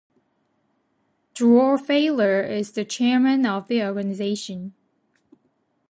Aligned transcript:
Dror 1.35 1.77
Feiler 1.77 2.41
is 2.41 2.71
the 2.71 2.83
chairman 2.83 3.45
of 3.45 3.67
the 3.67 3.83
organization. 3.85 4.73